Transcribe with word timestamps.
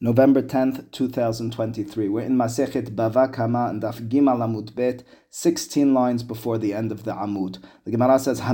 November 0.00 0.40
10th, 0.40 0.92
2023. 0.92 2.08
We're 2.08 2.20
in 2.20 2.36
Masechet 2.36 2.94
Bava 2.94 3.32
Kama 3.32 3.66
and 3.66 3.82
Daf 3.82 4.08
Gimal 4.08 4.38
Amud 4.38 4.72
Bet, 4.76 5.02
16 5.30 5.92
lines 5.92 6.22
before 6.22 6.56
the 6.56 6.72
end 6.72 6.92
of 6.92 7.02
the 7.02 7.10
Amud. 7.10 7.58
The 7.84 7.90
Gemara 7.90 8.20
says. 8.20 8.40
If 8.40 8.46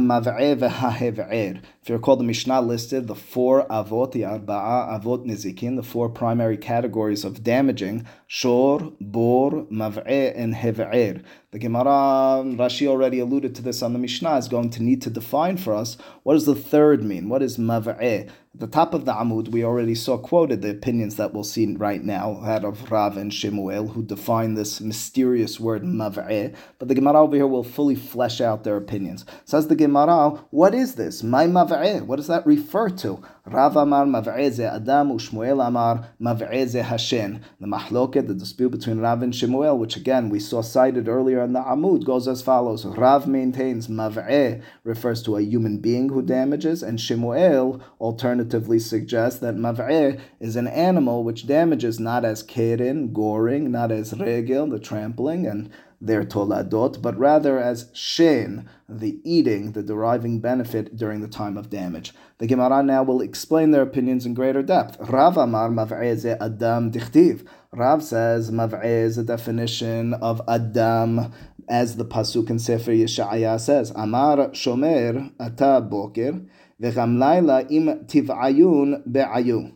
you 1.91 1.97
recall, 1.97 2.17
the 2.17 2.25
Mishnah 2.25 2.63
listed 2.63 3.09
the 3.09 3.15
four 3.15 3.67
avot, 3.69 4.13
the 4.13 4.23
arba'a 4.23 4.99
avot 4.99 5.27
nizikin, 5.27 5.77
the 5.77 5.83
four 5.83 6.09
primary 6.09 6.57
categories 6.57 7.27
of 7.27 7.45
damaging, 7.45 8.07
shor, 8.27 8.95
bor, 8.99 9.67
mav'e, 9.71 10.33
and 10.35 10.55
hev'er. 10.55 11.23
The 11.55 11.61
Gemara, 11.61 12.43
Rashi 12.57 12.89
already 12.89 13.21
alluded 13.21 13.55
to 13.55 13.63
this 13.63 13.81
on 13.81 13.93
the 13.93 13.99
Mishnah, 14.01 14.39
is 14.39 14.49
going 14.49 14.71
to 14.71 14.83
need 14.83 15.01
to 15.03 15.09
define 15.09 15.57
for 15.57 15.73
us 15.73 15.97
what 16.25 16.35
does 16.35 16.47
the 16.47 16.55
third 16.57 17.05
mean? 17.05 17.29
What 17.29 17.45
is 17.45 17.59
mav'e? 17.59 18.29
At 18.55 18.61
the 18.61 18.67
top 18.67 18.95
of 18.95 19.05
the 19.05 19.13
Amud, 19.13 19.49
we 19.49 19.65
already 19.65 19.95
saw 19.95 20.17
quoted 20.17 20.63
the 20.63 20.71
opinions 20.71 21.17
that 21.17 21.33
we'll 21.33 21.45
see 21.45 21.75
right 21.75 22.03
now, 22.03 22.41
that 22.45 22.65
of 22.65 22.91
Rav 22.91 23.17
and 23.17 23.33
Shemuel, 23.33 23.89
who 23.89 24.03
define 24.03 24.55
this 24.55 24.81
mysterious 24.81 25.61
word 25.61 25.83
mav'e. 25.83 26.55
But 26.79 26.89
the 26.89 26.95
Gemara 26.95 27.23
over 27.23 27.37
here 27.37 27.47
will 27.47 27.65
fully 27.65 27.95
flesh 27.95 28.41
out 28.41 28.65
their 28.65 28.77
opinions. 28.77 29.25
Says 29.45 29.69
the 29.69 29.77
Gemara, 29.77 30.31
what 30.51 30.75
is 30.75 30.95
this? 30.95 31.23
My 31.23 31.47
mav'e? 31.47 32.03
What 32.03 32.17
does 32.17 32.29
that 32.29 32.47
refer 32.47 32.89
to? 32.91 33.23
Rav 33.47 33.77
Amar 33.77 34.07
Mav'eze 34.07 34.61
Adam 34.61 35.11
Ushmuel 35.11 35.67
Amar 35.67 36.09
Mav'eze 36.21 36.83
Hashen. 36.83 37.43
The 37.61 37.67
mahloket, 37.67 38.27
the 38.27 38.35
dispute 38.35 38.71
between 38.71 39.01
Rav 39.01 39.23
and 39.23 39.35
Shemuel, 39.35 39.79
which 39.79 39.97
again 39.97 40.31
we 40.31 40.41
saw 40.41 40.63
cited 40.63 41.09
earlier 41.09 41.44
in 41.45 41.53
the 41.53 41.61
Amud, 41.61 42.05
goes 42.05 42.27
as 42.27 42.43
follows. 42.43 42.85
Rav 42.85 43.27
maintains 43.27 43.89
Mav'e 43.89 44.63
refers 44.83 45.23
to 45.23 45.37
a 45.37 45.43
human 45.43 45.79
being 45.79 46.09
who 46.09 46.23
damages, 46.23 46.83
and 46.83 47.01
Shemuel 47.01 47.81
alternatively 48.01 48.79
suggests 48.79 49.41
that 49.41 49.57
Mav'e 49.57 50.19
is 50.41 50.57
an 50.57 50.67
animal 50.67 51.23
which 51.23 51.47
damages 51.47 52.01
not 52.01 52.25
as 52.25 52.43
kerin, 52.43 53.13
goring, 53.13 53.71
not 53.71 53.93
as 53.93 54.19
regel, 54.19 54.67
the 54.67 54.79
trampling, 54.79 55.47
and 55.47 55.71
their 56.07 56.25
toladot, 56.25 57.01
but 57.01 57.19
rather 57.19 57.59
as 57.59 57.91
shen, 57.95 58.69
the 58.89 59.19
eating, 59.25 59.73
the 59.73 59.83
deriving 59.83 60.41
benefit 60.41 60.97
during 60.97 61.21
the 61.21 61.29
time 61.29 61.57
of 61.57 61.71
damage. 61.71 62.13
The 62.39 62.47
Gemara 62.47 62.83
now 62.83 63.03
will 63.03 63.21
explain 63.21 63.71
their 63.71 63.83
opinions 63.83 64.27
in 64.27 64.35
greater 64.35 64.63
depth. 64.63 64.97
Rav 65.01 65.37
Amar 65.37 65.71
Mav'eze 65.71 66.37
Adam 66.41 66.93
Dichtiv. 66.93 67.47
Rav 67.73 68.03
says 68.03 68.51
Mav'e 68.51 68.85
is 68.85 69.19
a 69.19 69.25
definition 69.25 70.15
of 70.15 70.43
Adam, 70.47 71.33
as 71.69 71.97
the 71.97 72.05
Pasuk 72.05 72.51
in 72.51 72.59
Sefer 72.59 72.93
Yeshaya 72.93 73.59
says, 73.59 73.91
Amar 73.97 74.49
Shomer 74.49 75.33
Ata 75.41 75.81
Boker, 75.81 76.45
V'cham 76.81 77.19
Laila 77.19 77.63
Im 77.71 78.05
Tiv'ayun 78.07 79.03
Be'ayu. 79.11 79.73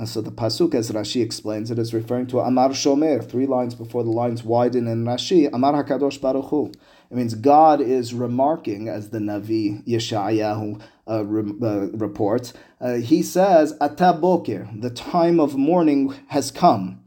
And 0.00 0.08
so 0.08 0.22
the 0.22 0.30
pasuk, 0.32 0.74
as 0.74 0.90
Rashi 0.90 1.22
explains 1.22 1.70
it, 1.70 1.78
is 1.78 1.92
referring 1.92 2.26
to 2.28 2.40
Amar 2.40 2.70
Shomer, 2.70 3.22
three 3.22 3.46
lines 3.46 3.74
before 3.74 4.02
the 4.02 4.10
lines 4.10 4.42
widen 4.42 4.88
in 4.88 5.04
Rashi. 5.04 5.50
Amar 5.52 5.74
Hakadosh 5.74 6.18
Baruch 6.18 6.46
Hu. 6.46 6.72
It 7.10 7.16
means 7.18 7.34
God 7.34 7.82
is 7.82 8.14
remarking, 8.14 8.88
as 8.88 9.10
the 9.10 9.18
Navi 9.18 9.86
Yeshayahu 9.86 10.80
uh, 11.06 11.24
re- 11.26 11.52
uh, 11.62 11.88
reports. 11.98 12.54
Uh, 12.80 12.94
he 12.94 13.22
says, 13.22 13.74
Atabokir, 13.78 14.80
the 14.80 14.88
time 14.88 15.38
of 15.38 15.58
morning 15.58 16.14
has 16.28 16.50
come. 16.50 16.99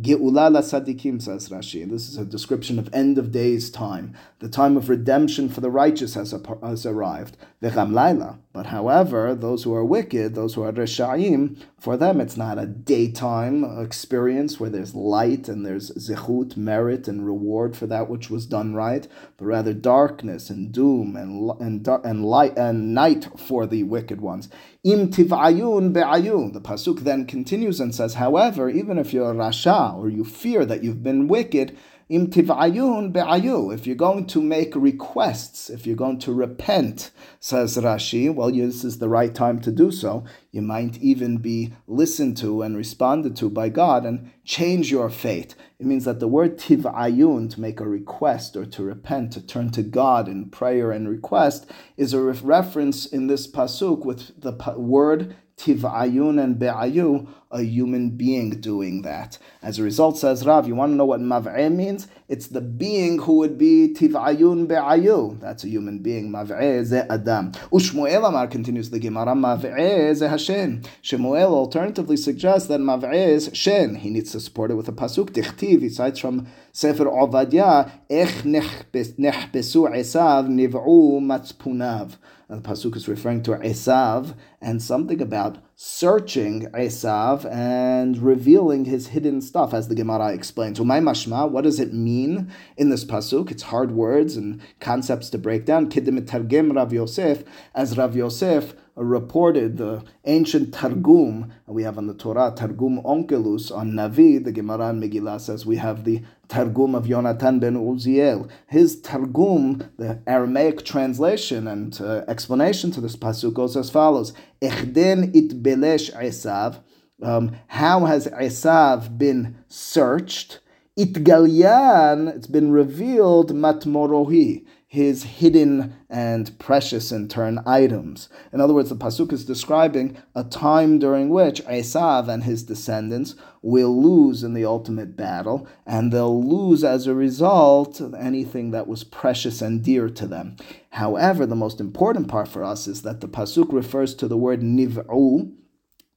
Ge'ula 0.00 0.50
la 0.50 0.60
sadikim, 0.60 1.20
says 1.20 1.48
Rashi. 1.50 1.88
This 1.88 2.08
is 2.08 2.16
a 2.16 2.24
description 2.24 2.78
of 2.78 2.88
end 2.94 3.18
of 3.18 3.32
days 3.32 3.70
time. 3.70 4.14
The 4.38 4.48
time 4.48 4.76
of 4.76 4.88
redemption 4.88 5.48
for 5.48 5.60
the 5.60 5.70
righteous 5.70 6.14
has, 6.14 6.34
has 6.62 6.86
arrived. 6.86 7.36
Laila. 7.62 8.38
But 8.52 8.66
however, 8.66 9.34
those 9.34 9.64
who 9.64 9.74
are 9.74 9.84
wicked, 9.84 10.34
those 10.34 10.54
who 10.54 10.62
are 10.62 10.72
reshaim, 10.72 11.56
for 11.78 11.96
them 11.96 12.20
it's 12.20 12.36
not 12.36 12.58
a 12.58 12.66
daytime 12.66 13.64
experience 13.80 14.58
where 14.58 14.70
there's 14.70 14.94
light 14.94 15.48
and 15.48 15.64
there's 15.64 15.90
zechut, 15.92 16.56
merit, 16.56 17.06
and 17.06 17.24
reward 17.26 17.76
for 17.76 17.86
that 17.86 18.08
which 18.08 18.30
was 18.30 18.46
done 18.46 18.74
right, 18.74 19.06
but 19.36 19.44
rather 19.44 19.72
darkness 19.72 20.50
and 20.50 20.72
doom 20.72 21.14
and 21.14 21.50
and 21.60 21.86
and 22.04 22.24
light 22.24 22.56
and 22.56 22.94
night 22.94 23.28
for 23.38 23.66
the 23.66 23.82
wicked 23.84 24.20
ones. 24.20 24.48
Im 24.82 25.10
tivayun 25.10 25.92
be'ayun. 25.92 26.54
The 26.54 26.60
pasuk 26.60 27.00
then 27.00 27.26
continues 27.26 27.80
and 27.80 27.94
says, 27.94 28.14
however, 28.14 28.70
even 28.70 28.96
if 28.96 29.12
you're 29.12 29.30
a 29.30 29.34
rasha 29.34 29.94
or 29.94 30.08
you 30.08 30.24
fear 30.24 30.64
that 30.64 30.82
you've 30.82 31.02
been 31.02 31.28
wicked, 31.28 31.76
Be'ayu. 32.10 33.72
If 33.72 33.86
you're 33.86 33.94
going 33.94 34.26
to 34.26 34.42
make 34.42 34.74
requests, 34.74 35.70
if 35.70 35.86
you're 35.86 35.94
going 35.94 36.18
to 36.20 36.32
repent, 36.32 37.12
says 37.38 37.76
Rashi, 37.76 38.34
well, 38.34 38.50
this 38.50 38.82
is 38.82 38.98
the 38.98 39.08
right 39.08 39.32
time 39.32 39.60
to 39.60 39.70
do 39.70 39.92
so. 39.92 40.24
You 40.50 40.62
might 40.62 40.98
even 40.98 41.36
be 41.36 41.72
listened 41.86 42.36
to 42.38 42.62
and 42.62 42.76
responded 42.76 43.36
to 43.36 43.48
by 43.48 43.68
God 43.68 44.04
and 44.04 44.32
change 44.44 44.90
your 44.90 45.08
fate. 45.08 45.54
It 45.78 45.86
means 45.86 46.04
that 46.04 46.18
the 46.18 46.26
word 46.26 46.58
tivayun, 46.58 47.48
to 47.54 47.60
make 47.60 47.78
a 47.78 47.88
request 47.88 48.56
or 48.56 48.66
to 48.66 48.82
repent, 48.82 49.32
to 49.34 49.40
turn 49.40 49.70
to 49.70 49.82
God 49.82 50.26
in 50.26 50.50
prayer 50.50 50.90
and 50.90 51.08
request, 51.08 51.70
is 51.96 52.12
a 52.12 52.20
reference 52.20 53.06
in 53.06 53.28
this 53.28 53.46
pasuk 53.46 54.04
with 54.04 54.40
the 54.40 54.52
word 54.76 55.36
tivayun 55.60 56.42
and 56.42 56.58
be'ayu, 56.58 57.28
a 57.50 57.62
human 57.62 58.10
being 58.10 58.60
doing 58.60 59.02
that. 59.02 59.38
As 59.62 59.78
a 59.78 59.82
result, 59.82 60.16
says 60.16 60.46
Rav, 60.46 60.66
you 60.66 60.74
want 60.74 60.92
to 60.92 60.96
know 60.96 61.04
what 61.04 61.20
mav'e 61.20 61.70
means? 61.70 62.06
It's 62.28 62.46
the 62.46 62.60
being 62.60 63.18
who 63.18 63.34
would 63.38 63.58
be 63.58 63.92
tivayun 63.94 64.68
be'ayu. 64.68 65.38
That's 65.40 65.64
a 65.64 65.68
human 65.68 65.98
being. 65.98 66.30
Mav'e 66.30 66.84
ze 66.84 67.02
adam. 67.10 67.52
Ushmuel 67.72 68.26
Amar 68.26 68.46
continues 68.46 68.90
the 68.90 68.98
Gemara, 68.98 69.34
mav'e 69.34 70.14
ze 70.14 70.26
Hashem. 70.26 70.82
Shemuel 71.02 71.54
alternatively 71.54 72.16
suggests 72.16 72.68
that 72.68 72.80
mav'e 72.80 73.12
is 73.12 73.50
shen. 73.52 73.96
He 73.96 74.10
needs 74.10 74.32
to 74.32 74.40
support 74.40 74.70
it 74.70 74.74
with 74.74 74.88
a 74.88 74.92
pasuk. 74.92 75.30
Dichtiv, 75.30 75.82
he 75.82 75.88
cites 75.88 76.20
from 76.20 76.46
Sefer 76.72 77.04
Ovadia, 77.04 77.90
ech 78.08 78.44
nechbesu 78.44 79.90
esav 79.90 80.48
niv'u 80.48 81.20
matzpunav. 81.20 82.16
And 82.50 82.64
the 82.64 82.68
pasuk 82.68 82.96
is 82.96 83.06
referring 83.06 83.44
to 83.44 83.52
Esav 83.52 84.34
and 84.60 84.82
something 84.82 85.22
about 85.22 85.58
searching 85.76 86.66
Esav 86.72 87.44
and 87.48 88.18
revealing 88.18 88.86
his 88.86 89.06
hidden 89.06 89.40
stuff, 89.40 89.72
as 89.72 89.86
the 89.86 89.94
Gemara 89.94 90.32
explains. 90.32 90.78
So, 90.78 90.84
my 90.84 90.98
mashma, 90.98 91.48
what 91.48 91.62
does 91.62 91.78
it 91.78 91.94
mean 91.94 92.50
in 92.76 92.90
this 92.90 93.04
pasuk? 93.04 93.52
It's 93.52 93.62
hard 93.62 93.92
words 93.92 94.36
and 94.36 94.60
concepts 94.80 95.30
to 95.30 95.38
break 95.38 95.64
down. 95.64 95.90
Kidim 95.90 96.20
targem 96.26 96.74
Rav 96.74 96.92
Yosef, 96.92 97.44
as 97.72 97.96
Rav 97.96 98.16
Yosef 98.16 98.74
reported 99.00 99.78
the 99.78 100.04
ancient 100.26 100.74
Targum 100.74 101.52
we 101.66 101.82
have 101.82 101.96
on 101.96 102.06
the 102.06 102.14
Torah, 102.14 102.52
Targum 102.54 103.02
Onkelos, 103.02 103.74
on 103.74 103.92
Navi, 103.92 104.42
the 104.42 104.52
Gemara 104.52 104.88
and 104.88 105.02
Megillah 105.02 105.40
says 105.40 105.64
we 105.64 105.76
have 105.76 106.04
the 106.04 106.22
Targum 106.48 106.94
of 106.94 107.06
Yonatan 107.06 107.60
ben 107.60 107.76
Uziel. 107.76 108.48
His 108.66 109.00
Targum, 109.00 109.90
the 109.96 110.20
Aramaic 110.26 110.84
translation 110.84 111.66
and 111.66 111.98
uh, 112.00 112.24
explanation 112.28 112.90
to 112.92 113.00
this 113.00 113.16
pasuk 113.16 113.54
goes 113.54 113.76
as 113.76 113.90
follows: 113.90 114.32
Echden 114.60 115.34
it 115.34 115.62
belesh 115.62 116.12
Esav. 116.14 116.80
Um, 117.22 117.56
how 117.68 118.04
has 118.04 118.26
Esav 118.28 119.16
been 119.16 119.64
searched? 119.68 120.60
Itgalyan, 120.98 122.34
it's 122.36 122.48
been 122.48 122.72
revealed 122.72 123.52
matmorohi 123.52 124.66
his 124.90 125.22
hidden 125.22 125.94
and 126.08 126.58
precious 126.58 127.12
in 127.12 127.28
turn 127.28 127.60
items. 127.64 128.28
In 128.52 128.60
other 128.60 128.74
words, 128.74 128.88
the 128.88 128.96
pasuk 128.96 129.32
is 129.32 129.44
describing 129.44 130.16
a 130.34 130.42
time 130.42 130.98
during 130.98 131.28
which 131.28 131.64
Esav 131.66 132.26
and 132.26 132.42
his 132.42 132.64
descendants 132.64 133.36
will 133.62 134.02
lose 134.02 134.42
in 134.42 134.52
the 134.52 134.64
ultimate 134.64 135.16
battle, 135.16 135.64
and 135.86 136.12
they'll 136.12 136.44
lose 136.44 136.82
as 136.82 137.06
a 137.06 137.14
result 137.14 138.00
anything 138.18 138.72
that 138.72 138.88
was 138.88 139.04
precious 139.04 139.62
and 139.62 139.84
dear 139.84 140.08
to 140.08 140.26
them. 140.26 140.56
However, 140.90 141.46
the 141.46 141.54
most 141.54 141.78
important 141.78 142.26
part 142.26 142.48
for 142.48 142.64
us 142.64 142.88
is 142.88 143.02
that 143.02 143.20
the 143.20 143.28
pasuk 143.28 143.72
refers 143.72 144.12
to 144.16 144.26
the 144.26 144.36
word 144.36 144.60
niv'u, 144.60 145.52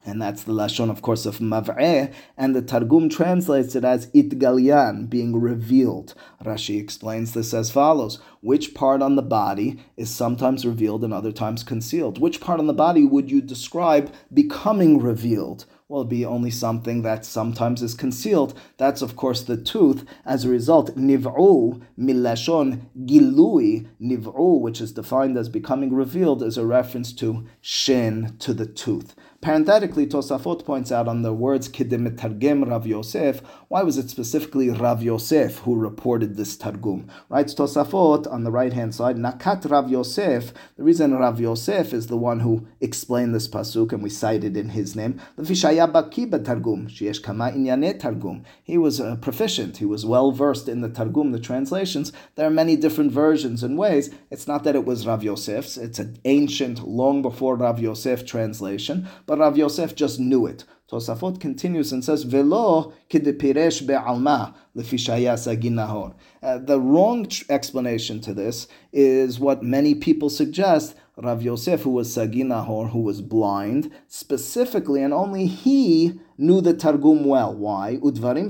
and 0.06 0.22
that's 0.22 0.44
the 0.44 0.54
lashon, 0.54 0.90
of 0.90 1.02
course, 1.02 1.26
of 1.26 1.40
mav'eh, 1.40 2.14
and 2.38 2.56
the 2.56 2.62
Targum 2.62 3.10
translates 3.10 3.76
it 3.76 3.84
as 3.84 4.08
itgalyan, 4.08 5.10
being 5.10 5.40
revealed. 5.40 6.14
Rashi 6.44 6.80
explains 6.80 7.34
this 7.34 7.54
as 7.54 7.72
follows: 7.72 8.20
Which 8.42 8.74
part 8.74 9.02
on 9.02 9.16
the 9.16 9.22
body 9.22 9.80
is 9.98 10.10
sometimes 10.10 10.66
revealed 10.66 11.04
and 11.04 11.14
other 11.14 11.32
times 11.32 11.64
concealed? 11.64 12.20
Which 12.20 12.42
part 12.42 12.60
on 12.60 12.68
the 12.68 12.74
body 12.74 13.06
would 13.06 13.32
you 13.32 13.42
describe 13.42 14.12
becoming 14.34 15.00
revealed? 15.00 15.66
Well, 15.90 16.06
be 16.06 16.26
only 16.26 16.50
something 16.50 17.04
that 17.04 17.24
sometimes 17.24 17.84
is 17.84 17.94
concealed. 17.94 18.58
That's, 18.78 19.04
of 19.04 19.16
course, 19.16 19.44
the 19.44 19.58
tooth. 19.58 20.06
As 20.26 20.44
a 20.44 20.50
result, 20.50 20.96
niv'u 20.98 21.84
milashon 22.00 22.88
gilui, 23.06 23.88
niv'u, 24.02 24.60
which 24.60 24.82
is 24.82 24.94
defined 24.94 25.38
as 25.38 25.50
becoming 25.50 25.94
revealed, 25.94 26.42
is 26.42 26.58
a 26.58 26.66
reference 26.66 27.14
to 27.14 27.46
shin, 27.62 28.36
to 28.40 28.56
the 28.56 28.66
tooth. 28.66 29.14
Parenthetically, 29.44 30.08
Tosafot 30.08 30.64
points 30.64 30.90
out 30.90 31.10
on 31.10 31.22
the 31.22 31.34
words 31.34 31.68
Kidim 31.68 32.10
Targem 32.16 32.66
Rav 32.66 32.88
Yosef, 32.88 33.42
why 33.68 33.84
was 33.84 33.98
it 33.98 34.10
specifically 34.10 34.70
Rav 34.70 35.04
Yosef 35.04 35.58
who 35.58 35.76
reported 35.76 36.38
this 36.38 36.56
Targum? 36.56 37.10
Right, 37.28 37.48
Tosafot 37.48 38.26
on 38.32 38.46
the 38.46 38.52
right 38.52 38.72
hand 38.72 38.96
side, 38.96 39.18
Nakat 39.18 39.70
Rav 39.70 39.92
Yosef. 39.92 40.54
The 40.78 40.84
reason 40.84 41.14
Rav 41.14 41.42
Yosef 41.42 41.92
is 41.92 42.08
the 42.08 42.16
one 42.16 42.40
who 42.40 42.68
explained 42.80 43.36
this 43.36 43.50
pasuk, 43.50 43.92
and 43.92 44.02
we 44.02 44.10
cited 44.10 44.56
in 44.56 44.70
his 44.70 44.96
name. 44.96 45.20
Targum, 45.36 46.88
Shiesh 46.88 47.22
Kama 47.22 47.52
Inyane 47.52 48.00
Targum. 48.00 48.46
He 48.64 48.78
was 48.78 49.02
uh, 49.02 49.18
proficient. 49.18 49.76
He 49.76 49.86
was 49.86 50.06
well 50.06 50.32
versed 50.32 50.70
in 50.70 50.80
the 50.80 50.88
Targum, 50.88 51.34
the 51.34 51.40
translations. 51.40 52.14
There 52.36 52.48
are 52.48 52.50
many 52.50 52.78
different 52.78 53.12
versions 53.12 53.62
and 53.62 53.78
ways. 53.78 54.10
It's 54.32 54.48
not 54.48 54.64
that 54.64 54.76
it 54.76 54.86
was 54.86 55.06
Rav 55.06 55.22
Yosef's. 55.22 55.76
It's 55.76 56.00
an 56.00 56.16
ancient, 56.24 56.88
long 56.88 57.22
before 57.22 57.58
Rav 57.58 57.82
Yosef 57.82 58.26
translation, 58.26 59.10
but 59.26 59.33
Rav 59.40 59.58
Yosef 59.58 59.96
just 59.96 60.20
knew 60.20 60.46
it. 60.46 60.66
Tosafot 60.90 61.40
continues 61.40 61.92
and 61.92 62.04
says, 62.04 62.24
"Velo 62.24 62.94
kidepiresh 63.10 63.88
be'alma 63.88 64.54
saginahor." 64.76 66.14
Uh, 66.42 66.58
the 66.58 66.80
wrong 66.80 67.26
tr- 67.26 67.46
explanation 67.50 68.20
to 68.22 68.34
this 68.34 68.68
is 68.92 69.40
what 69.40 69.64
many 69.64 69.96
people 69.96 70.30
suggest. 70.30 70.96
Rav 71.18 71.42
Yosef, 71.42 71.82
who 71.82 71.92
was 71.92 72.16
saginahor, 72.16 72.90
who 72.90 73.00
was 73.00 73.22
blind, 73.22 73.92
specifically, 74.08 75.02
and 75.02 75.14
only 75.14 75.46
he 75.46 76.20
knew 76.38 76.62
the 76.62 76.74
Targum 76.74 77.26
well. 77.26 77.54
Why? 77.54 77.98
Udvarim 78.02 78.50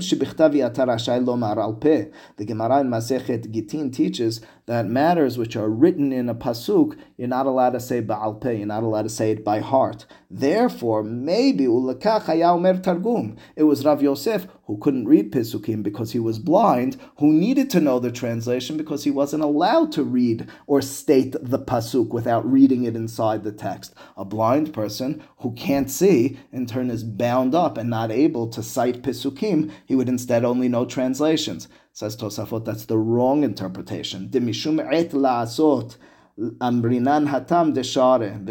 lomar 1.24 1.58
al 1.58 1.74
The 1.74 2.44
Gemara 2.44 2.80
in 2.80 2.88
Masechet 2.88 3.52
Gitin 3.52 3.92
teaches 3.92 4.40
that 4.66 4.86
matters 4.86 5.36
which 5.36 5.56
are 5.56 5.68
written 5.68 6.12
in 6.12 6.28
a 6.28 6.34
pasuk, 6.34 6.98
you're 7.18 7.28
not 7.28 7.46
allowed 7.46 7.70
to 7.70 7.80
say 7.80 8.00
ba'al 8.00 8.40
peh, 8.40 8.52
you're 8.52 8.66
not 8.66 8.82
allowed 8.82 9.02
to 9.02 9.10
say 9.10 9.30
it 9.30 9.44
by 9.44 9.60
heart. 9.60 10.06
Therefore, 10.30 11.02
maybe 11.02 11.64
ulakach 11.64 12.28
omer 12.28 12.78
targum. 12.78 13.36
It 13.56 13.64
was 13.64 13.84
Rav 13.84 14.02
Yosef 14.02 14.46
who 14.66 14.78
couldn't 14.78 15.06
read 15.06 15.30
Pesukim 15.30 15.82
because 15.82 16.12
he 16.12 16.18
was 16.18 16.38
blind, 16.38 16.96
who 17.18 17.32
needed 17.32 17.68
to 17.70 17.80
know 17.80 17.98
the 17.98 18.10
translation 18.10 18.76
because 18.78 19.04
he 19.04 19.10
wasn't 19.10 19.42
allowed 19.42 19.92
to 19.92 20.02
read 20.02 20.48
or 20.66 20.80
state 20.80 21.36
the 21.40 21.58
pasuk 21.58 22.08
without 22.08 22.50
reading 22.50 22.84
it 22.84 22.96
inside 22.96 23.44
the 23.44 23.52
text. 23.52 23.94
A 24.16 24.24
blind 24.24 24.72
person 24.72 25.22
who 25.38 25.52
can't 25.52 25.90
see, 25.90 26.38
in 26.50 26.64
turn, 26.64 26.90
is 26.90 27.04
bound 27.04 27.54
up 27.54 27.73
and 27.78 27.90
not 27.90 28.10
able 28.10 28.48
to 28.48 28.62
cite 28.62 29.02
Pesukim, 29.02 29.70
he 29.86 29.94
would 29.94 30.08
instead 30.08 30.44
only 30.44 30.68
know 30.68 30.84
translations. 30.84 31.68
Says 31.92 32.16
Tosafot, 32.16 32.64
that's 32.64 32.86
the 32.86 32.98
wrong 32.98 33.44
interpretation. 33.44 34.28
Demishum 34.28 34.80
et 34.92 35.10
la'asot 35.10 35.96
amrinan 36.38 37.28
hatam 37.28 37.72
deshare 37.74 38.48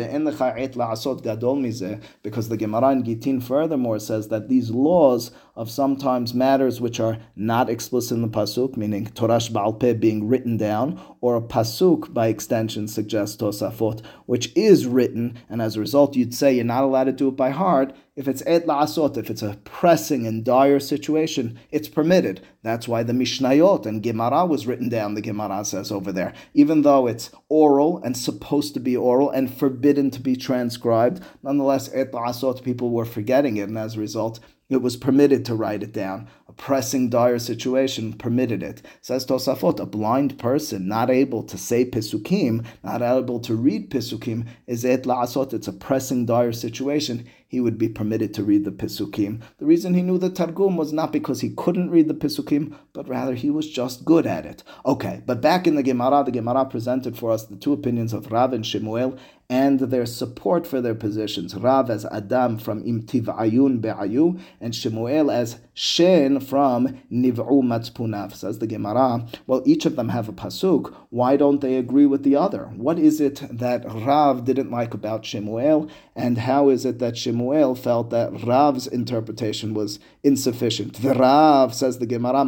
et 0.57 0.73
la'asot 0.73 1.21
gadol 1.21 1.57
mize 1.57 2.01
because 2.21 2.47
the 2.49 2.57
Gemara 2.57 2.91
in 2.91 3.03
Gitin 3.03 3.43
furthermore 3.43 3.99
says 3.99 4.29
that 4.29 4.47
these 4.47 4.69
laws 4.71 5.31
of 5.55 5.69
sometimes 5.69 6.33
matters 6.33 6.81
which 6.81 6.99
are 6.99 7.17
not 7.35 7.69
explicit 7.69 8.15
in 8.15 8.21
the 8.23 8.27
pasuk, 8.27 8.75
meaning 8.75 9.05
Torash 9.05 9.51
Baalpeh 9.51 9.99
being 9.99 10.27
written 10.27 10.57
down, 10.57 10.99
or 11.21 11.35
a 11.35 11.41
pasuk 11.41 12.13
by 12.13 12.27
extension 12.27 12.87
suggests 12.87 13.37
Tosafot, 13.37 14.03
which 14.25 14.51
is 14.55 14.87
written, 14.87 15.37
and 15.49 15.61
as 15.61 15.75
a 15.75 15.79
result 15.79 16.15
you'd 16.15 16.33
say 16.33 16.53
you're 16.53 16.63
not 16.63 16.83
allowed 16.83 17.03
to 17.05 17.11
do 17.11 17.27
it 17.27 17.35
by 17.35 17.51
heart. 17.51 17.95
If 18.15 18.27
it's 18.27 18.43
et 18.45 18.67
la'asot, 18.67 19.17
if 19.17 19.31
it's 19.31 19.41
a 19.41 19.57
pressing 19.63 20.27
and 20.27 20.45
dire 20.45 20.79
situation, 20.79 21.59
it's 21.71 21.87
permitted. 21.87 22.41
That's 22.61 22.87
why 22.87 23.01
the 23.01 23.13
Mishnayot 23.13 23.87
and 23.87 24.03
Gemara 24.03 24.45
was 24.45 24.67
written 24.67 24.87
down, 24.87 25.15
the 25.15 25.21
Gemara 25.21 25.65
says 25.65 25.91
over 25.91 26.11
there. 26.11 26.33
Even 26.53 26.83
though 26.83 27.07
it's 27.07 27.31
oral 27.49 27.99
and 28.03 28.15
supposed 28.15 28.75
to 28.75 28.79
be 28.79 28.95
oral 28.95 29.31
and 29.31 29.51
forbidden 29.51 30.11
to 30.11 30.21
be 30.21 30.35
transcribed, 30.35 31.23
nonetheless, 31.41 31.89
et 31.91 32.11
la'asot, 32.11 32.63
people 32.63 32.91
were 32.91 33.05
forgetting 33.05 33.57
it, 33.57 33.67
and 33.67 33.79
as 33.79 33.95
a 33.95 33.99
result, 33.99 34.39
it 34.69 34.81
was 34.81 34.97
permitted 34.97 35.45
to 35.45 35.55
write 35.55 35.83
it 35.83 35.91
down. 35.91 36.27
A 36.47 36.53
pressing, 36.53 37.09
dire 37.09 37.39
situation 37.39 38.13
permitted 38.13 38.63
it. 38.63 38.81
Says 39.01 39.25
Tosafot, 39.25 39.79
a 39.79 39.85
blind 39.85 40.39
person 40.39 40.87
not 40.87 41.09
able 41.09 41.43
to 41.43 41.57
say 41.57 41.85
Pisukim, 41.85 42.65
not 42.83 43.01
able 43.01 43.39
to 43.41 43.55
read 43.55 43.91
Pisukim, 43.91 44.47
is 44.65 44.85
et 44.85 45.03
la'asot. 45.03 45.53
It's 45.53 45.67
a 45.67 45.73
pressing, 45.73 46.25
dire 46.25 46.53
situation. 46.53 47.27
He 47.53 47.59
would 47.59 47.77
be 47.77 47.87
permitted 47.87 48.33
to 48.33 48.43
read 48.43 48.65
the 48.65 48.71
Pisukim. 48.71 49.43
The 49.59 49.67
reason 49.67 49.93
he 49.93 50.01
knew 50.01 50.17
the 50.17 50.31
Targum 50.31 50.75
was 50.75 50.91
not 50.91 51.11
because 51.11 51.41
he 51.41 51.51
couldn't 51.51 51.91
read 51.91 52.07
the 52.07 52.15
Pisukim, 52.15 52.75
but 52.93 53.07
rather 53.07 53.35
he 53.35 53.51
was 53.51 53.69
just 53.69 54.05
good 54.05 54.25
at 54.25 54.43
it. 54.43 54.63
Okay, 54.87 55.21
but 55.27 55.39
back 55.39 55.67
in 55.67 55.75
the 55.75 55.83
Gemara, 55.83 56.23
the 56.23 56.31
Gemara 56.31 56.65
presented 56.65 57.15
for 57.15 57.29
us 57.29 57.45
the 57.45 57.55
two 57.55 57.71
opinions 57.71 58.11
of 58.11 58.31
Rav 58.31 58.53
and 58.53 58.65
Shemuel 58.65 59.19
and 59.49 59.79
their 59.79 60.05
support 60.07 60.65
for 60.65 60.81
their 60.81 60.95
positions. 60.95 61.53
Rav 61.53 61.91
as 61.91 62.05
Adam 62.05 62.57
from 62.57 62.83
Imtiv 62.83 63.25
Ayun 63.25 63.81
Be'ayu, 63.81 64.39
and 64.59 64.73
Shemuel 64.73 65.29
as 65.29 65.59
Shen 65.75 66.39
from 66.39 66.99
Niv'u 67.11 67.61
Matzpunav. 67.61 68.33
Says 68.33 68.57
the 68.59 68.65
Gemara, 68.67 69.27
well, 69.45 69.61
each 69.65 69.85
of 69.85 69.95
them 69.95 70.09
have 70.09 70.27
a 70.27 70.33
pasuk. 70.33 70.95
Why 71.09 71.37
don't 71.37 71.61
they 71.61 71.75
agree 71.75 72.07
with 72.07 72.23
the 72.23 72.35
other? 72.35 72.71
What 72.75 72.97
is 72.97 73.21
it 73.21 73.43
that 73.51 73.83
Rav 73.85 74.43
didn't 74.43 74.71
like 74.71 74.95
about 74.95 75.23
Shemuel, 75.23 75.87
and 76.15 76.37
how 76.39 76.69
is 76.69 76.83
it 76.85 76.97
that 76.99 77.17
Shemuel 77.17 77.42
felt 77.75 78.09
that 78.09 78.31
Rav's 78.43 78.87
interpretation 78.87 79.73
was 79.73 79.99
insufficient? 80.23 81.01
The 81.01 81.13
Rav, 81.13 81.73
says 81.73 81.99
the 81.99 82.05
Gemara, 82.05 82.43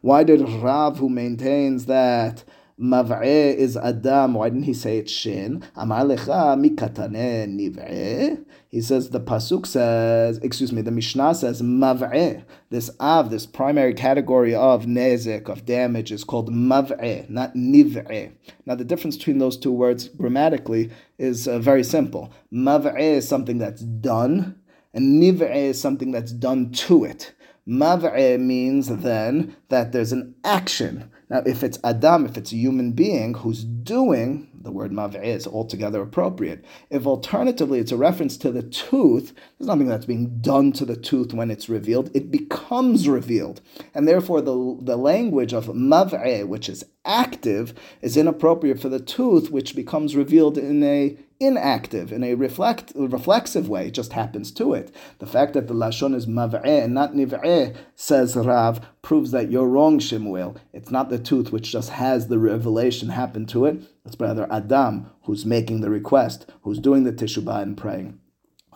Why 0.00 0.24
did 0.24 0.48
Rav, 0.48 0.98
who 0.98 1.08
maintains 1.08 1.86
that 1.86 2.44
Mav'e 2.82 3.54
is 3.54 3.76
Adam. 3.76 4.34
Why 4.34 4.48
didn't 4.48 4.64
he 4.64 4.74
say 4.74 4.98
it's 4.98 5.12
Shin? 5.12 5.62
Amar 5.76 6.02
lecha 6.02 6.58
mikatane 6.58 7.46
niv'e. 7.46 8.44
He 8.70 8.80
says 8.80 9.10
the 9.10 9.20
pasuk 9.20 9.66
says, 9.66 10.38
excuse 10.38 10.72
me, 10.72 10.82
the 10.82 10.90
Mishnah 10.90 11.36
says 11.36 11.62
mav'e. 11.62 12.42
This 12.70 12.90
av, 12.98 13.30
this 13.30 13.46
primary 13.46 13.94
category 13.94 14.52
of 14.52 14.86
nezek 14.86 15.48
of 15.48 15.64
damage, 15.64 16.10
is 16.10 16.24
called 16.24 16.50
mav'e, 16.50 17.30
not 17.30 17.54
niv'e. 17.54 18.32
Now 18.66 18.74
the 18.74 18.84
difference 18.84 19.16
between 19.16 19.38
those 19.38 19.56
two 19.56 19.72
words 19.72 20.08
grammatically 20.08 20.90
is 21.18 21.46
uh, 21.46 21.60
very 21.60 21.84
simple. 21.84 22.32
Mav'e 22.52 22.98
is 22.98 23.28
something 23.28 23.58
that's 23.58 23.82
done, 23.82 24.58
and 24.92 25.22
niv'e 25.22 25.54
is 25.54 25.80
something 25.80 26.10
that's 26.10 26.32
done 26.32 26.72
to 26.72 27.04
it. 27.04 27.32
Mav'e 27.68 28.40
means 28.40 28.88
then 28.88 29.54
that 29.68 29.92
there's 29.92 30.10
an 30.10 30.34
action 30.42 31.11
now, 31.32 31.42
if 31.46 31.62
it's 31.62 31.78
Adam, 31.82 32.26
if 32.26 32.36
it's 32.36 32.52
a 32.52 32.56
human 32.56 32.92
being 32.92 33.32
who's 33.32 33.64
doing, 33.64 34.50
the 34.62 34.72
word 34.72 34.92
mav'eh 34.92 35.22
is 35.22 35.46
altogether 35.46 36.00
appropriate. 36.02 36.64
If 36.90 37.06
alternatively 37.06 37.78
it's 37.78 37.92
a 37.92 37.96
reference 37.96 38.36
to 38.38 38.50
the 38.50 38.62
tooth, 38.62 39.34
there's 39.58 39.68
nothing 39.68 39.88
that's 39.88 40.06
being 40.06 40.40
done 40.40 40.72
to 40.72 40.84
the 40.84 40.96
tooth 40.96 41.32
when 41.32 41.50
it's 41.50 41.68
revealed. 41.68 42.10
It 42.14 42.30
becomes 42.30 43.08
revealed. 43.08 43.60
And 43.94 44.06
therefore, 44.06 44.40
the, 44.40 44.78
the 44.80 44.96
language 44.96 45.52
of 45.52 45.66
mav'eh, 45.66 46.46
which 46.46 46.68
is 46.68 46.84
active, 47.04 47.74
is 48.00 48.16
inappropriate 48.16 48.80
for 48.80 48.88
the 48.88 49.00
tooth, 49.00 49.50
which 49.50 49.74
becomes 49.74 50.16
revealed 50.16 50.56
in 50.58 50.82
a 50.82 51.16
inactive, 51.42 52.12
in 52.12 52.22
a 52.22 52.34
reflect, 52.34 52.92
reflexive 52.94 53.68
way, 53.68 53.88
it 53.88 53.94
just 53.94 54.12
happens 54.12 54.52
to 54.52 54.74
it. 54.74 54.94
The 55.18 55.26
fact 55.26 55.54
that 55.54 55.66
the 55.66 55.74
Lashon 55.74 56.14
is 56.14 56.26
mav'eh 56.26 56.84
and 56.84 56.94
not 56.94 57.14
niv'eh, 57.14 57.74
says 57.96 58.36
Rav, 58.36 58.80
proves 59.02 59.32
that 59.32 59.50
you're 59.50 59.66
wrong, 59.66 59.98
Shemuel. 59.98 60.56
It's 60.72 60.90
not 60.90 61.10
the 61.10 61.18
tooth 61.18 61.50
which 61.50 61.72
just 61.72 61.90
has 61.90 62.28
the 62.28 62.38
revelation 62.38 63.10
happen 63.10 63.46
to 63.46 63.66
it. 63.66 63.82
It's 64.04 64.18
rather 64.18 64.50
Adam 64.52 65.10
who's 65.22 65.46
making 65.46 65.80
the 65.80 65.90
request, 65.90 66.50
who's 66.62 66.78
doing 66.78 67.04
the 67.04 67.12
teshubah 67.12 67.62
and 67.62 67.76
praying. 67.76 68.18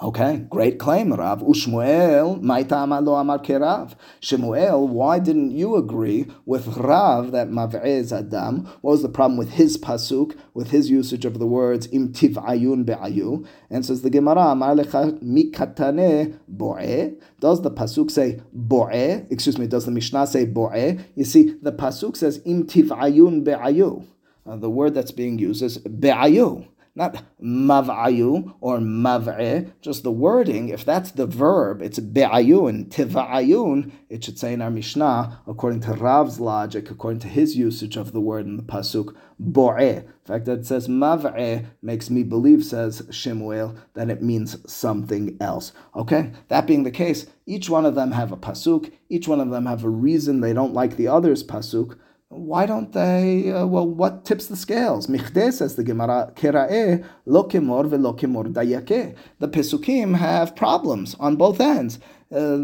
Okay, 0.02 0.45
great 0.50 0.78
claim, 0.78 1.11
Rav. 1.11 1.40
Ushmuel, 1.40 2.38
lo 2.42 3.14
amar 3.14 3.38
kerav. 3.38 3.95
Shemuel, 4.21 4.87
why 4.87 5.18
didn't 5.18 5.52
you 5.52 5.76
agree 5.76 6.26
with 6.45 6.76
Rav 6.76 7.33
that 7.33 7.49
Mav'ez 7.49 8.12
Adam? 8.12 8.66
What 8.83 8.90
was 8.90 9.02
the 9.02 9.09
problem 9.09 9.38
with 9.38 9.52
his 9.52 9.78
pasuk, 9.78 10.38
with 10.52 10.71
his 10.71 10.90
usage 10.90 11.25
of 11.25 11.38
the 11.38 11.47
words 11.47 11.87
im 11.92 12.12
ayun 12.12 12.85
be'ayu? 12.85 13.49
And 13.71 13.87
says 13.87 14.02
the 14.02 14.11
Gemara, 14.11 14.49
Amar 14.50 14.75
lecha 14.75 15.18
mikatane 15.23 16.38
bo'e. 16.54 17.18
Does 17.40 17.62
the 17.62 17.71
pasuk 17.71 18.11
say 18.11 18.42
bo'e? 18.54 19.26
Excuse 19.33 19.56
me, 19.56 19.66
does 19.66 19.87
the 19.87 19.92
Mishnah 19.92 20.26
say 20.26 20.45
bo'e? 20.45 21.02
You 21.14 21.25
see, 21.25 21.54
the 21.62 21.73
pasuk 21.73 22.18
says 22.18 22.42
im 22.45 22.66
ayun 22.66 23.45
be'ayu. 23.45 24.06
Uh, 24.47 24.57
the 24.57 24.71
word 24.71 24.95
that's 24.95 25.11
being 25.11 25.38
used 25.38 25.62
is 25.62 25.79
be'ayu 25.79 26.67
not 26.97 27.23
mav'ayu 27.41 28.55
or 28.61 28.79
mav'e, 28.79 29.71
just 29.83 30.03
the 30.03 30.11
wording. 30.11 30.71
If 30.71 30.85
that's 30.85 31.11
the 31.11 31.26
verb, 31.26 31.83
it's 31.83 31.99
be'ayun, 31.99 32.88
tiva'ayun, 32.88 33.93
it 34.09 34.25
should 34.25 34.38
say 34.38 34.55
in 34.55 34.62
our 34.62 34.71
Mishnah, 34.71 35.43
according 35.47 35.81
to 35.81 35.93
Rav's 35.93 36.41
logic, 36.41 36.91
according 36.91 37.21
to 37.21 37.29
his 37.29 37.55
usage 37.55 37.97
of 37.97 38.12
the 38.12 38.21
word 38.21 38.47
in 38.47 38.57
the 38.57 38.62
Pasuk, 38.62 39.15
bo'e. 39.38 40.07
The 40.25 40.33
fact 40.33 40.47
that 40.47 40.61
it 40.61 40.67
says 40.67 40.88
mav'e 40.88 41.67
makes 41.83 42.09
me 42.09 42.23
believe, 42.23 42.65
says 42.65 43.07
Shemuel, 43.11 43.76
that 43.93 44.09
it 44.09 44.23
means 44.23 44.57
something 44.71 45.37
else. 45.38 45.73
Okay? 45.95 46.33
That 46.49 46.67
being 46.67 46.85
the 46.85 46.91
case, 46.91 47.26
each 47.45 47.69
one 47.69 47.85
of 47.85 47.95
them 47.95 48.12
have 48.12 48.33
a 48.33 48.38
Pasuk, 48.38 48.91
each 49.11 49.29
one 49.29 49.41
of 49.41 49.50
them 49.50 49.67
have 49.67 49.85
a 49.85 49.91
reason 49.91 50.41
they 50.41 50.55
don't 50.55 50.73
like 50.73 50.97
the 50.97 51.09
other's 51.09 51.45
Pasuk, 51.45 51.99
why 52.28 52.66
don't 52.66 52.92
they? 52.92 53.52
Uh, 53.52 53.66
well, 53.66 53.87
what 53.87 54.25
tips 54.25 54.47
the 54.47 54.56
scales? 54.56 55.06
Michdeh 55.06 55.52
says 55.52 55.76
the 55.76 55.85
Gemara, 55.85 56.33
Kera'eh 56.35 57.04
lo 57.25 57.45
kemor 57.45 57.88
velo 57.88 58.12
kemor 58.14 58.52
dayake. 58.52 59.16
The 59.38 59.49
Pesukim 59.49 60.16
have 60.16 60.56
problems 60.56 61.14
on 61.21 61.37
both 61.37 61.61
ends. 61.61 62.00
Uh, 62.28 62.56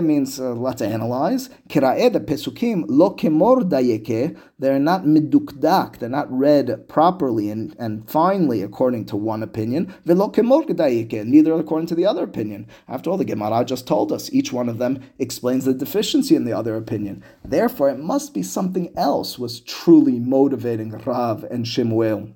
means 0.00 0.40
uh, 0.40 0.54
let's 0.54 0.80
analyze. 0.80 1.50
Kira'eh, 1.68 2.10
the 2.10 2.20
Pesukim, 2.20 2.86
lo 2.88 3.14
kemor 3.14 3.68
dayeke, 3.68 4.34
they're 4.58 4.78
not 4.78 5.04
midukdak, 5.04 5.98
they're 5.98 6.08
not 6.08 6.32
read 6.32 6.88
properly 6.88 7.50
and, 7.50 7.76
and 7.78 8.08
finely 8.08 8.62
according 8.62 9.04
to 9.04 9.16
one 9.16 9.42
opinion. 9.42 9.94
Velo 10.06 10.30
kemor 10.30 10.66
dayeke, 10.66 11.22
neither 11.26 11.52
according 11.52 11.86
to 11.86 11.94
the 11.94 12.06
other 12.06 12.24
opinion. 12.24 12.66
After 12.88 13.10
all, 13.10 13.18
the 13.18 13.26
Gemara 13.26 13.62
just 13.66 13.86
told 13.86 14.10
us 14.10 14.32
each 14.32 14.54
one 14.54 14.70
of 14.70 14.78
them 14.78 15.02
explains 15.18 15.66
the 15.66 15.74
deficiency 15.74 16.34
in 16.34 16.46
the 16.46 16.56
other 16.56 16.74
opinion. 16.74 17.22
Therefore, 17.44 17.90
it 17.90 17.98
must 17.98 18.32
be 18.32 18.42
something 18.42 18.90
else 18.96 19.38
was 19.38 19.60
truly 19.60 20.18
motivating 20.18 20.92
Rav 20.92 21.44
and 21.44 21.68
Shemuel 21.68 22.34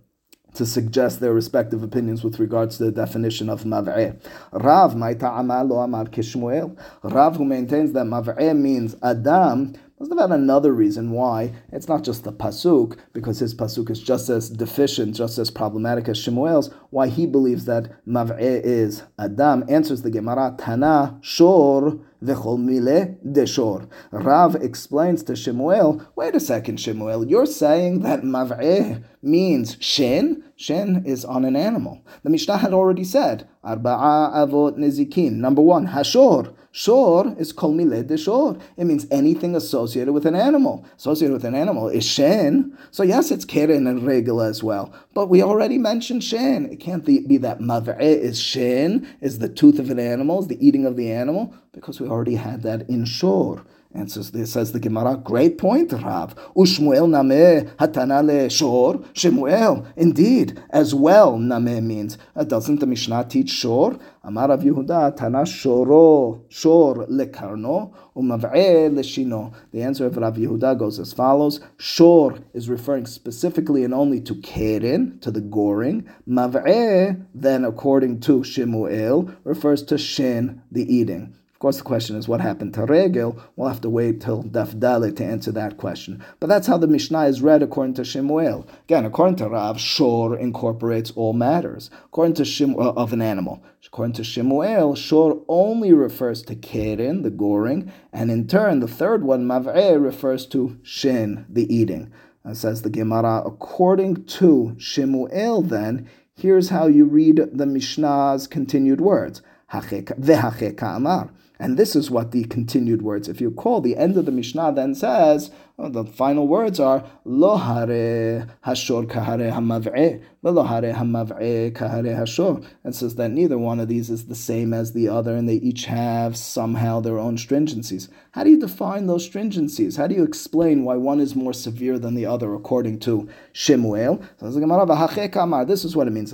to 0.54 0.66
suggest 0.66 1.20
their 1.20 1.32
respective 1.32 1.82
opinions 1.82 2.24
with 2.24 2.40
regards 2.40 2.78
to 2.78 2.84
the 2.84 2.92
definition 2.92 3.48
of 3.48 3.64
mav'eh. 3.64 4.16
Rav, 4.52 4.94
lo 4.94 5.78
amar 5.78 6.04
kishmuel. 6.06 6.76
Rav, 7.02 7.36
who 7.36 7.44
maintains 7.44 7.92
that 7.92 8.06
mav'eh 8.06 8.56
means 8.56 8.96
Adam, 9.02 9.74
must 9.98 10.10
have 10.10 10.30
had 10.30 10.38
another 10.38 10.72
reason 10.72 11.12
why 11.12 11.52
it's 11.70 11.88
not 11.88 12.02
just 12.02 12.24
the 12.24 12.32
pasuk, 12.32 12.98
because 13.12 13.38
his 13.38 13.54
pasuk 13.54 13.90
is 13.90 14.00
just 14.00 14.28
as 14.28 14.50
deficient, 14.50 15.14
just 15.14 15.38
as 15.38 15.50
problematic 15.50 16.08
as 16.08 16.18
Shemuel's. 16.18 16.70
Why 16.94 17.08
he 17.08 17.26
believes 17.26 17.64
that 17.64 17.90
mav'eh 18.06 18.60
is 18.62 19.02
Adam 19.18 19.64
answers 19.68 20.02
the 20.02 20.12
Gemara 20.12 20.54
Tana 20.56 21.18
Shor 21.22 21.98
v'chol 22.22 22.56
mile 22.56 23.16
deshor. 23.26 23.88
Rav 24.12 24.54
explains 24.54 25.24
to 25.24 25.34
Shemuel, 25.34 26.06
wait 26.14 26.36
a 26.36 26.40
second, 26.40 26.78
Shemuel, 26.78 27.26
you're 27.26 27.46
saying 27.46 28.02
that 28.02 28.22
mav'eh 28.22 29.02
means 29.22 29.76
shen? 29.80 30.44
Shen 30.54 31.02
is 31.04 31.24
on 31.24 31.44
an 31.44 31.56
animal. 31.56 32.00
The 32.22 32.30
Mishnah 32.30 32.58
had 32.58 32.72
already 32.72 33.02
said, 33.02 33.48
arba'a 33.64 34.32
avot 34.32 34.78
nezikin. 34.78 35.32
Number 35.32 35.62
one, 35.62 35.88
hashor. 35.88 36.54
Shor 36.76 37.36
is 37.38 37.52
kol 37.52 37.72
mile 37.72 38.02
deshor. 38.02 38.60
It 38.76 38.84
means 38.84 39.06
anything 39.10 39.54
associated 39.54 40.12
with 40.12 40.26
an 40.26 40.34
animal. 40.34 40.84
Associated 40.96 41.32
with 41.32 41.44
an 41.44 41.54
animal 41.54 41.88
is 41.88 42.04
shen. 42.04 42.76
So 42.90 43.04
yes, 43.04 43.30
it's 43.30 43.44
keren 43.44 43.86
and 43.86 44.04
regel 44.04 44.40
as 44.40 44.62
well. 44.62 44.92
But 45.14 45.28
we 45.28 45.40
already 45.40 45.78
mentioned 45.78 46.24
shen. 46.24 46.66
It 46.66 46.80
can't 46.84 47.04
be 47.04 47.38
that 47.38 47.60
mav'eh 47.60 47.98
is 47.98 48.38
shin, 48.38 49.08
is 49.22 49.38
the 49.38 49.48
tooth 49.48 49.78
of 49.78 49.88
an 49.88 49.98
animal, 49.98 50.40
is 50.40 50.48
the 50.48 50.66
eating 50.66 50.84
of 50.84 50.96
the 50.96 51.10
animal, 51.10 51.54
because 51.72 51.98
we 51.98 52.06
already 52.06 52.34
had 52.34 52.62
that 52.62 52.88
in 52.90 53.06
shor. 53.06 53.64
And 53.94 54.10
so 54.10 54.22
this 54.22 54.52
says 54.52 54.72
the 54.72 54.80
Gemara, 54.80 55.16
great 55.16 55.56
point, 55.56 55.92
Rav. 55.92 56.34
Ushmuel 56.56 57.08
name 57.08 57.70
hatanale 57.78 58.50
shor. 58.50 59.00
Shemuel, 59.12 59.86
indeed, 59.94 60.60
as 60.70 60.92
well, 60.92 61.38
name 61.38 61.86
means. 61.86 62.18
Uh, 62.34 62.42
doesn't 62.42 62.80
the 62.80 62.86
Mishnah 62.86 63.26
teach 63.28 63.50
shor? 63.50 63.96
Amar 64.24 64.48
Rav 64.48 64.62
Yehuda, 64.62 65.16
tana 65.16 65.42
shoro, 65.42 66.42
shor 66.48 67.06
lekarno, 67.06 67.94
umav'e 68.16 68.90
leshino. 68.92 69.54
The 69.70 69.82
answer 69.82 70.06
of 70.06 70.16
Rav 70.16 70.34
Yehuda 70.34 70.76
goes 70.76 70.98
as 70.98 71.12
follows. 71.12 71.60
Shor 71.76 72.40
is 72.52 72.68
referring 72.68 73.06
specifically 73.06 73.84
and 73.84 73.94
only 73.94 74.20
to 74.22 74.34
keren, 74.40 75.20
to 75.20 75.30
the 75.30 75.40
goring. 75.40 76.08
Mav'e, 76.28 77.24
then 77.32 77.64
according 77.64 78.18
to 78.20 78.42
Shemuel, 78.42 79.30
refers 79.44 79.84
to 79.84 79.98
shin, 79.98 80.62
the 80.72 80.92
eating 80.92 81.36
course, 81.64 81.78
the 81.78 81.82
question 81.82 82.16
is 82.16 82.28
what 82.28 82.42
happened 82.42 82.74
to 82.74 82.84
Regel. 82.84 83.42
We'll 83.56 83.68
have 83.68 83.80
to 83.80 83.88
wait 83.88 84.20
till 84.20 84.42
Daf 84.42 84.78
Dalet 84.78 85.16
to 85.16 85.24
answer 85.24 85.50
that 85.52 85.78
question. 85.78 86.22
But 86.38 86.48
that's 86.48 86.66
how 86.66 86.76
the 86.76 86.86
Mishnah 86.86 87.24
is 87.24 87.40
read 87.40 87.62
according 87.62 87.94
to 87.94 88.04
Shemuel. 88.04 88.68
Again, 88.82 89.06
according 89.06 89.36
to 89.36 89.48
Rav, 89.48 89.80
Shor 89.80 90.36
incorporates 90.36 91.10
all 91.12 91.32
matters. 91.32 91.88
According 92.04 92.34
to 92.34 92.42
Shim, 92.42 92.74
uh, 92.74 92.90
of 92.90 93.14
an 93.14 93.22
animal. 93.22 93.64
According 93.86 94.12
to 94.16 94.24
Shemuel, 94.24 94.94
Shor 94.94 95.42
only 95.48 95.94
refers 95.94 96.42
to 96.42 96.54
Keren, 96.54 97.22
the 97.22 97.30
goring, 97.30 97.90
and 98.12 98.30
in 98.30 98.46
turn, 98.46 98.80
the 98.80 98.86
third 98.86 99.24
one, 99.24 99.46
Mav'eh, 99.46 99.98
refers 99.98 100.44
to 100.48 100.78
Shin, 100.82 101.46
the 101.48 101.74
eating. 101.74 102.12
Uh, 102.44 102.52
says 102.52 102.82
the 102.82 102.90
Gemara, 102.90 103.42
according 103.46 104.26
to 104.26 104.74
Shemuel, 104.76 105.62
then, 105.62 106.10
here's 106.36 106.68
how 106.68 106.88
you 106.88 107.06
read 107.06 107.40
the 107.54 107.64
Mishnah's 107.64 108.46
continued 108.46 109.00
words. 109.00 109.40
Ve'hacheka 109.72 110.96
amar. 110.96 111.30
And 111.58 111.76
this 111.76 111.94
is 111.94 112.10
what 112.10 112.32
the 112.32 112.44
continued 112.44 113.02
words, 113.02 113.28
if 113.28 113.40
you 113.40 113.50
call 113.50 113.80
the 113.80 113.96
end 113.96 114.16
of 114.16 114.26
the 114.26 114.32
Mishnah 114.32 114.72
then 114.74 114.94
says, 114.94 115.50
the 115.76 116.04
final 116.04 116.46
words 116.46 116.78
are 116.78 117.04
Lo 117.24 117.56
hare 117.56 118.46
hashor 118.64 119.06
kahare 119.06 119.52
hamav'e, 119.52 120.22
lo 120.42 120.62
hare 120.62 120.92
hamav'e 120.92 121.72
kahare 121.72 122.16
hashor. 122.16 122.64
It 122.84 122.94
says 122.94 123.16
that 123.16 123.30
neither 123.30 123.58
one 123.58 123.80
of 123.80 123.88
these 123.88 124.08
is 124.08 124.26
the 124.26 124.36
same 124.36 124.72
as 124.72 124.92
the 124.92 125.08
other, 125.08 125.34
and 125.34 125.48
they 125.48 125.54
each 125.54 125.86
have 125.86 126.36
somehow 126.36 127.00
their 127.00 127.18
own 127.18 127.36
stringencies. 127.36 128.08
How 128.32 128.44
do 128.44 128.50
you 128.50 128.60
define 128.60 129.06
those 129.06 129.28
stringencies? 129.28 129.96
How 129.96 130.06
do 130.06 130.14
you 130.14 130.22
explain 130.22 130.84
why 130.84 130.96
one 130.96 131.18
is 131.18 131.34
more 131.34 131.52
severe 131.52 131.98
than 131.98 132.14
the 132.14 132.26
other 132.26 132.54
according 132.54 133.00
to 133.00 133.28
Shemuel? 133.52 134.22
This 134.40 135.84
is 135.84 135.96
what 135.96 136.08
it 136.08 136.12
means. 136.12 136.32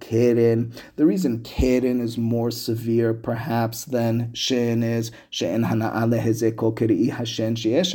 Keren. 0.00 0.72
The 0.96 1.06
reason 1.06 1.42
keren 1.42 2.00
is 2.00 2.16
more 2.16 2.50
severe, 2.50 3.12
perhaps, 3.12 3.84
than 3.86 4.32
shen 4.34 4.82
is 4.82 5.10
hezeko 5.32 7.10
hashen 7.10 7.56
she'esh 7.56 7.94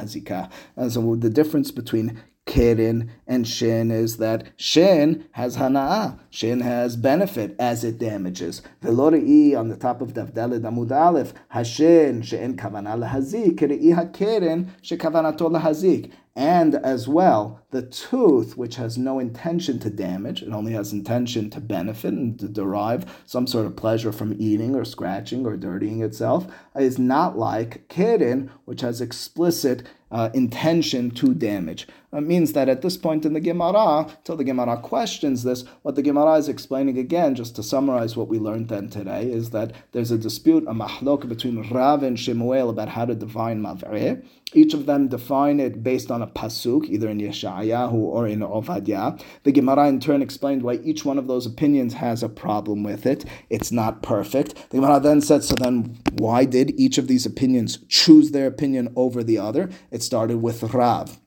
hazikah. 0.00 0.50
And 0.76 0.92
so 0.92 1.16
the 1.16 1.30
difference 1.30 1.70
between 1.70 2.20
Keren 2.46 3.10
and 3.28 3.46
Shin 3.46 3.90
is 3.90 4.16
that 4.16 4.48
Shin 4.56 5.26
has 5.32 5.56
hana'ah. 5.56 6.18
Shin 6.30 6.60
has 6.60 6.96
benefit 6.96 7.54
as 7.60 7.84
it 7.84 7.98
damages. 7.98 8.62
Velori'i 8.82 9.56
on 9.56 9.68
the 9.68 9.76
top 9.76 10.00
of 10.00 10.14
Daf 10.14 10.32
Dalet 10.32 10.62
Amud 10.62 10.90
Aleph, 10.90 11.32
Hashin 11.54 12.24
she'en 12.24 12.56
kavana 12.56 12.98
lahazik, 12.98 13.94
ha-keren 13.94 14.72
she'kavanato 14.82 15.48
lahazik 15.50 16.10
and 16.36 16.74
as 16.76 17.08
well 17.08 17.60
the 17.70 17.82
tooth, 17.82 18.56
which 18.56 18.76
has 18.76 18.98
no 18.98 19.18
intention 19.18 19.78
to 19.78 19.90
damage, 19.90 20.42
it 20.42 20.52
only 20.52 20.72
has 20.72 20.92
intention 20.92 21.50
to 21.50 21.60
benefit 21.60 22.12
and 22.12 22.38
to 22.40 22.48
derive 22.48 23.22
some 23.26 23.46
sort 23.46 23.66
of 23.66 23.76
pleasure 23.76 24.12
from 24.12 24.34
eating 24.38 24.74
or 24.74 24.84
scratching 24.84 25.46
or 25.46 25.56
dirtying 25.56 26.02
itself, 26.02 26.46
is 26.76 26.98
not 26.98 27.38
like 27.38 27.88
keren, 27.88 28.50
which 28.64 28.80
has 28.80 29.00
explicit 29.00 29.86
uh, 30.10 30.28
intention 30.34 31.10
to 31.12 31.34
damage. 31.34 31.86
It 32.12 32.22
means 32.22 32.52
that 32.54 32.68
at 32.68 32.82
this 32.82 32.96
point 32.96 33.24
in 33.24 33.32
the 33.32 33.40
Gemara, 33.40 34.08
till 34.24 34.36
the 34.36 34.42
Gemara 34.42 34.76
questions 34.78 35.44
this, 35.44 35.62
what 35.82 35.94
the 35.94 36.02
Gemara 36.02 36.34
is 36.34 36.48
explaining 36.48 36.98
again, 36.98 37.36
just 37.36 37.54
to 37.54 37.62
summarize 37.62 38.16
what 38.16 38.26
we 38.26 38.40
learned 38.40 38.68
then 38.68 38.88
today, 38.88 39.30
is 39.30 39.50
that 39.50 39.72
there's 39.92 40.10
a 40.10 40.18
dispute, 40.18 40.64
a 40.66 40.72
mahlok 40.72 41.28
between 41.28 41.62
Rav 41.70 42.02
and 42.02 42.18
Shemuel 42.18 42.70
about 42.70 42.88
how 42.88 43.04
to 43.04 43.14
define 43.14 43.62
mav'eh. 43.62 44.24
Each 44.52 44.74
of 44.74 44.86
them 44.86 45.06
define 45.06 45.60
it 45.60 45.84
based 45.84 46.10
on 46.10 46.19
a 46.22 46.26
pasuk, 46.26 46.86
either 46.86 47.08
in 47.08 47.18
Yeshayahu 47.18 47.92
or 47.92 48.26
in 48.26 48.40
Ovadia. 48.40 49.22
The 49.44 49.52
Gemara 49.52 49.88
in 49.88 50.00
turn 50.00 50.22
explained 50.22 50.62
why 50.62 50.74
each 50.84 51.04
one 51.04 51.18
of 51.18 51.26
those 51.26 51.46
opinions 51.46 51.94
has 51.94 52.22
a 52.22 52.28
problem 52.28 52.82
with 52.82 53.06
it. 53.06 53.24
It's 53.48 53.72
not 53.72 54.02
perfect. 54.02 54.70
The 54.70 54.78
Gemara 54.78 55.00
then 55.00 55.20
said, 55.20 55.44
so 55.44 55.54
then 55.54 55.98
why 56.12 56.44
did 56.44 56.78
each 56.78 56.98
of 56.98 57.08
these 57.08 57.26
opinions 57.26 57.78
choose 57.88 58.30
their 58.30 58.46
opinion 58.46 58.92
over 58.96 59.22
the 59.22 59.38
other? 59.38 59.70
It 59.90 60.02
started 60.02 60.38
with 60.38 60.62
Rav. 60.74 61.18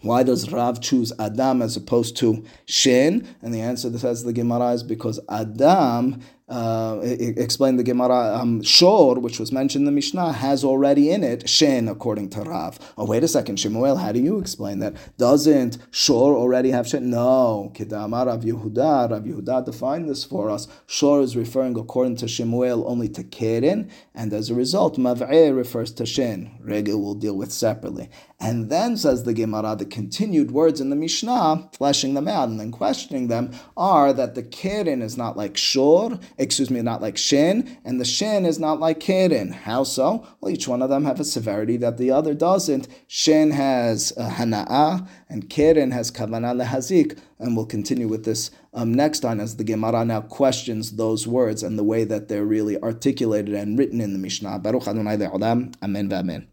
Why 0.00 0.22
does 0.22 0.52
Rav 0.52 0.80
choose 0.80 1.12
Adam 1.18 1.60
as 1.60 1.76
opposed 1.76 2.16
to 2.18 2.44
Shin? 2.66 3.26
And 3.42 3.52
the 3.52 3.60
answer 3.60 3.88
that 3.88 3.98
says 3.98 4.22
the 4.22 4.32
Gemara 4.32 4.70
is 4.70 4.84
because 4.84 5.18
Adam 5.28 6.20
uh, 6.48 6.98
explained 7.02 7.78
the 7.78 7.84
Gemara, 7.84 8.36
um, 8.36 8.62
Shor, 8.62 9.18
which 9.18 9.38
was 9.38 9.52
mentioned 9.52 9.82
in 9.82 9.86
the 9.86 9.92
Mishnah, 9.92 10.32
has 10.32 10.64
already 10.64 11.10
in 11.10 11.22
it 11.22 11.48
Shen, 11.48 11.88
according 11.88 12.30
to 12.30 12.40
Rav. 12.40 12.78
Oh, 12.96 13.04
wait 13.04 13.22
a 13.22 13.28
second, 13.28 13.58
Shemuel, 13.60 13.96
how 13.96 14.12
do 14.12 14.20
you 14.20 14.38
explain 14.38 14.78
that? 14.78 14.94
Doesn't 15.18 15.78
Shor 15.90 16.34
already 16.34 16.70
have 16.70 16.88
Shen? 16.88 17.10
No. 17.10 17.70
Kedama 17.74 18.26
Rav 18.26 18.42
Yehuda, 18.42 19.10
Rav 19.10 19.22
Yehuda 19.24 19.64
defined 19.64 20.08
this 20.08 20.24
for 20.24 20.50
us. 20.50 20.68
Shor 20.86 21.20
is 21.20 21.36
referring, 21.36 21.76
according 21.78 22.16
to 22.16 22.28
Shemuel, 22.28 22.88
only 22.88 23.08
to 23.10 23.24
Keren, 23.24 23.90
and 24.14 24.32
as 24.32 24.50
a 24.50 24.54
result, 24.54 24.96
Mav'eh 24.96 25.54
refers 25.54 25.92
to 25.92 26.06
Shen. 26.06 26.58
Regel 26.60 27.00
will 27.00 27.14
deal 27.14 27.36
with 27.36 27.52
separately. 27.52 28.08
And 28.40 28.70
then, 28.70 28.96
says 28.96 29.24
the 29.24 29.34
Gemara, 29.34 29.74
the 29.74 29.84
continued 29.84 30.52
words 30.52 30.80
in 30.80 30.90
the 30.90 30.96
Mishnah, 30.96 31.70
fleshing 31.72 32.14
them 32.14 32.28
out 32.28 32.48
and 32.48 32.60
then 32.60 32.70
questioning 32.70 33.26
them, 33.26 33.50
are 33.76 34.12
that 34.12 34.36
the 34.36 34.44
Keren 34.44 35.02
is 35.02 35.16
not 35.16 35.36
like 35.36 35.56
Shor, 35.56 36.20
excuse 36.38 36.70
me, 36.70 36.80
not 36.80 37.02
like 37.02 37.16
Shin, 37.16 37.78
and 37.84 38.00
the 38.00 38.04
Shin 38.04 38.46
is 38.46 38.60
not 38.60 38.78
like 38.78 39.00
Keren. 39.00 39.50
How 39.50 39.82
so? 39.82 40.24
Well, 40.40 40.52
each 40.52 40.68
one 40.68 40.82
of 40.82 40.88
them 40.88 41.04
have 41.04 41.18
a 41.18 41.24
severity 41.24 41.76
that 41.78 41.98
the 41.98 42.12
other 42.12 42.32
doesn't. 42.32 42.86
Shin 43.08 43.50
has 43.50 44.12
uh, 44.16 44.30
Hana'ah, 44.30 45.08
and 45.28 45.50
Keren 45.50 45.90
has 45.90 46.12
Kavanah 46.12 46.62
lehazik. 46.62 47.18
And 47.40 47.56
we'll 47.56 47.66
continue 47.66 48.06
with 48.06 48.24
this 48.24 48.52
um, 48.72 48.94
next 48.94 49.20
time 49.20 49.40
as 49.40 49.56
the 49.56 49.64
Gemara 49.64 50.04
now 50.04 50.20
questions 50.20 50.92
those 50.92 51.26
words 51.26 51.64
and 51.64 51.76
the 51.76 51.84
way 51.84 52.04
that 52.04 52.28
they're 52.28 52.44
really 52.44 52.80
articulated 52.82 53.54
and 53.54 53.76
written 53.76 54.00
in 54.00 54.12
the 54.12 54.18
Mishnah. 54.18 54.60
Baruch 54.60 54.86
Adonai 54.86 55.14
Amen 55.14 56.08
v'amen. 56.08 56.46